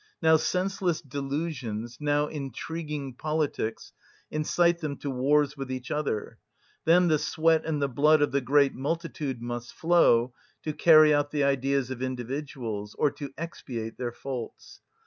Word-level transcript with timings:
Now 0.19 0.35
senseless 0.37 0.99
delusions, 0.99 1.97
now 1.99 2.25
intriguing 2.25 3.13
politics, 3.13 3.93
incite 4.31 4.79
them 4.79 4.97
to 4.97 5.11
wars 5.11 5.55
with 5.55 5.71
each 5.71 5.91
other; 5.91 6.39
then 6.85 7.07
the 7.07 7.19
sweat 7.19 7.63
and 7.67 7.79
the 7.79 7.87
blood 7.87 8.23
of 8.23 8.31
the 8.31 8.41
great 8.41 8.73
multitude 8.73 9.43
must 9.43 9.71
flow, 9.73 10.33
to 10.63 10.73
carry 10.73 11.13
out 11.13 11.29
the 11.29 11.43
ideas 11.43 11.91
of 11.91 12.01
individuals, 12.01 12.95
or 12.97 13.11
to 13.11 13.31
expiate 13.37 13.97
their 13.99 14.11
faults. 14.11 14.81